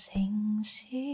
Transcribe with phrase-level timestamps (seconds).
[0.00, 1.11] 城市。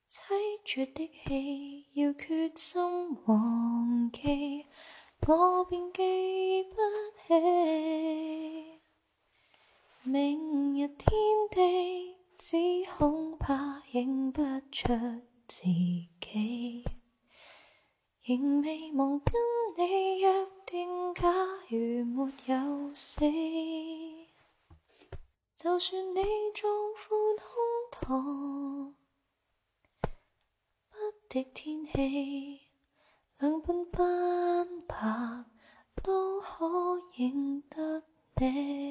[0.09, 2.81] 凄绝的戏要决心
[3.25, 4.65] 忘记，
[5.27, 6.75] 我便记不
[7.27, 8.79] 起。
[10.03, 11.09] 明日天
[11.51, 14.87] 地，只恐怕认不出
[15.49, 16.85] 自己。
[18.23, 19.33] 仍未忘跟
[19.85, 21.23] 你约定，假
[21.71, 23.19] 如没有死。
[25.57, 26.21] 就算你
[26.53, 27.17] 壮阔
[28.11, 28.93] 胸膛
[30.91, 30.95] 不
[31.27, 32.61] 敌天气，
[33.39, 35.45] 两鬓斑白
[36.03, 38.03] 都可认得
[38.35, 38.86] 你。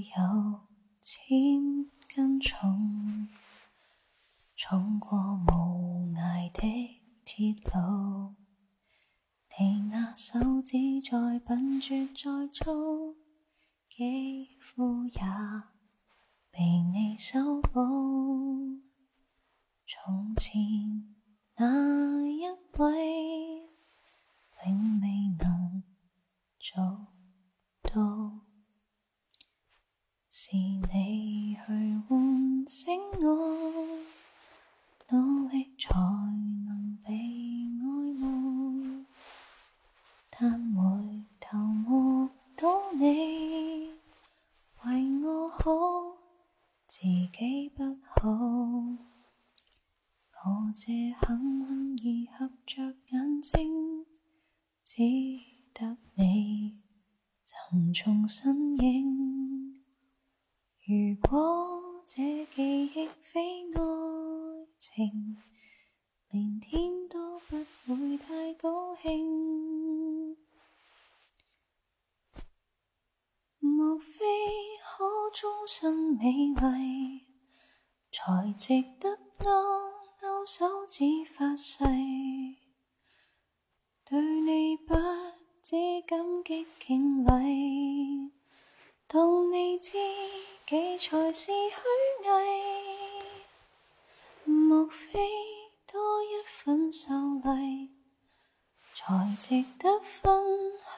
[0.00, 0.60] 有
[1.00, 3.28] 千斤重，
[4.54, 8.34] 重过无涯的铁路，
[9.58, 10.76] 你那手指
[11.10, 13.16] 再笨拙再粗，
[13.88, 15.20] 肌肤也
[16.50, 16.60] 被
[16.92, 18.80] 你修补。
[19.88, 20.60] 从前
[21.56, 22.40] 那一
[22.78, 23.62] 位，
[24.66, 25.82] 永未能
[26.58, 27.06] 做
[27.82, 28.25] 到。
[30.38, 31.66] 是你去
[32.10, 33.96] 唤醒我，
[35.08, 37.86] 努力才能被爱
[38.20, 39.06] 慕。
[40.28, 42.66] 但回头目睹
[42.98, 43.88] 你
[44.84, 45.62] 为我好，
[46.86, 46.98] 自
[47.32, 48.28] 己不好。
[48.30, 48.92] 我
[50.74, 51.16] 这幸
[51.62, 54.04] 运儿合着眼睛，
[54.84, 54.98] 只
[55.72, 56.78] 得你
[57.46, 58.65] 沉重身。
[73.96, 74.20] 莫非
[74.86, 77.24] 可终生美丽，
[78.12, 79.48] 才值得勾
[80.20, 81.02] 勾手指
[81.32, 81.82] 发誓？
[84.04, 84.94] 对你不
[85.62, 85.76] 止
[86.06, 88.34] 感激敬礼，
[89.06, 89.92] 当你知
[90.66, 91.50] 己才是虚
[92.28, 92.60] 伪。
[94.44, 95.18] 莫非
[95.90, 97.88] 多一份秀丽，
[98.94, 100.30] 才值得分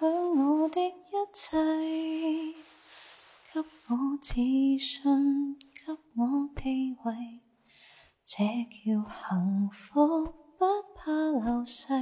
[0.00, 0.92] 享我的一
[1.32, 2.67] 切？
[3.90, 4.34] 我自
[4.76, 7.40] 信，给我地位，
[8.22, 11.94] 这叫幸福，不怕流逝。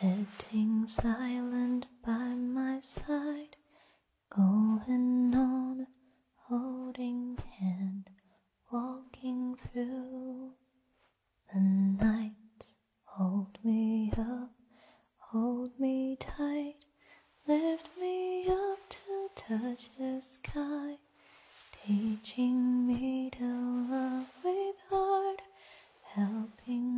[0.00, 3.54] sitting silent by my side,
[4.34, 5.86] going on,
[6.48, 8.10] holding hand,
[8.72, 10.50] walking through
[11.52, 12.32] the night.
[13.04, 14.50] Hold me up,
[15.30, 16.74] hold me tight,
[17.46, 20.94] lift me up to touch the sky,
[21.86, 23.44] teaching me to
[23.92, 25.42] love with heart,
[26.14, 26.93] helping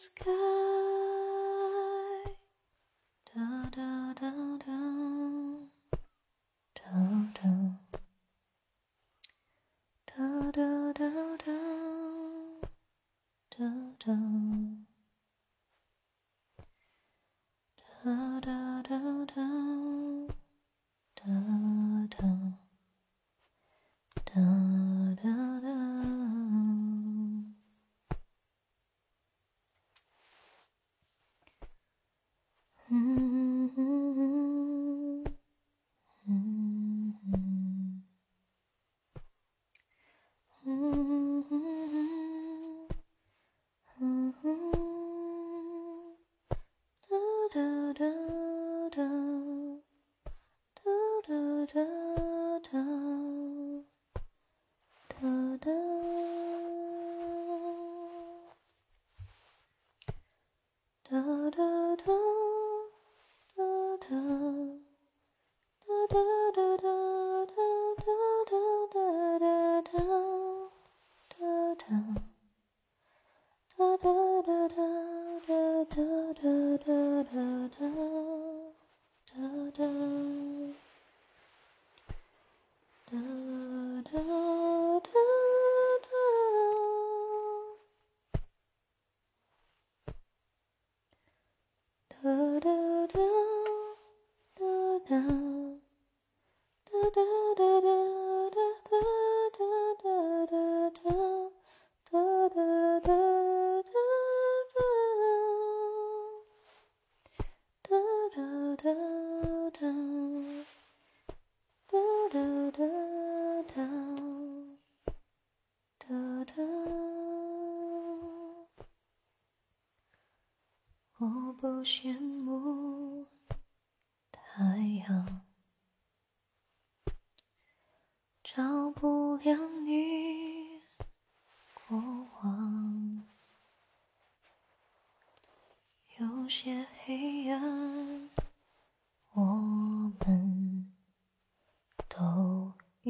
[0.00, 0.39] sky.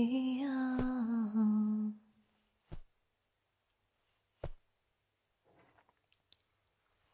[0.03, 1.95] 一样，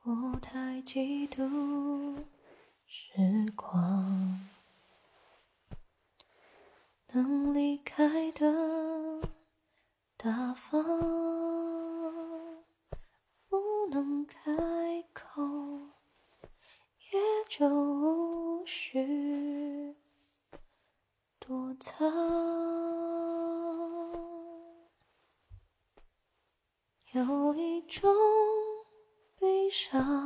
[0.04, 1.85] 我太嫉妒。
[29.70, 30.25] 上。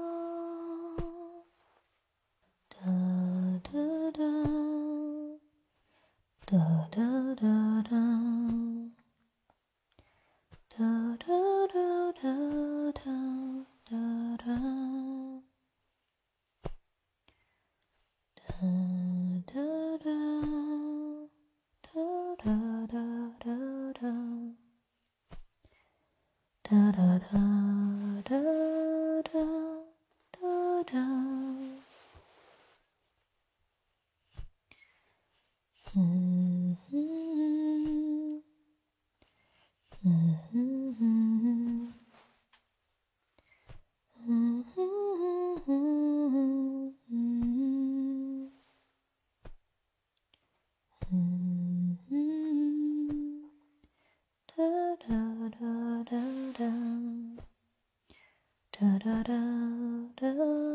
[60.23, 60.70] Oh.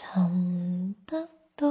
[0.00, 1.66] 寻得到，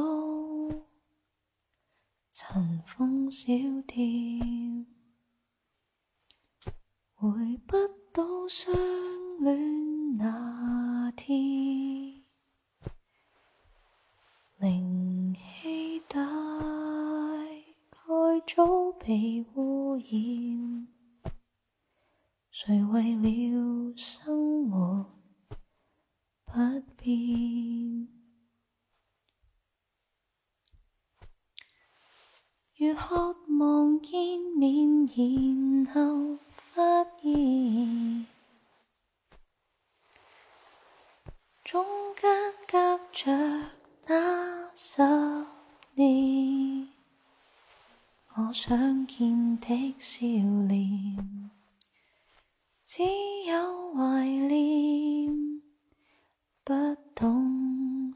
[2.30, 3.48] 尘封小
[3.88, 4.86] 店，
[7.16, 7.30] 回
[7.66, 7.78] 不
[8.12, 8.22] 到。
[35.38, 36.82] 然后发
[37.22, 38.26] 现，
[41.64, 42.28] 中间
[42.68, 43.70] 隔着
[44.08, 45.00] 那十
[45.94, 46.88] 年，
[48.34, 50.24] 我想见的笑
[50.68, 51.52] 脸，
[52.84, 53.04] 只
[53.48, 55.32] 有怀念，
[56.64, 56.74] 不
[57.14, 58.12] 懂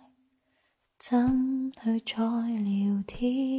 [0.97, 3.51] 怎去再聊天。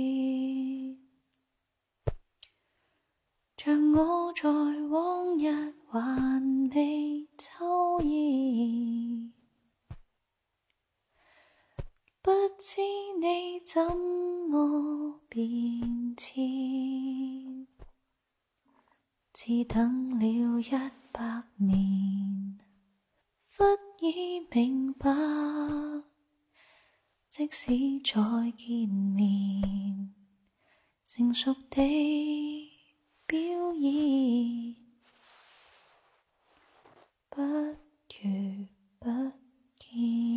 [12.25, 12.31] 不
[12.61, 12.81] 知
[13.21, 13.83] 你怎
[14.49, 16.41] 么变迁，
[19.33, 20.71] 只等了一
[21.11, 22.61] 百年，
[23.57, 23.65] 忽
[23.99, 25.11] 已明白，
[27.29, 27.73] 即使
[28.05, 28.23] 再
[28.57, 30.15] 见面，
[31.05, 32.71] 成熟地
[33.27, 34.77] 表演，
[37.31, 38.65] 不如
[39.01, 39.09] 不
[39.81, 40.31] 见。